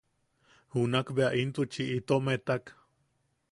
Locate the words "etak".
2.39-2.75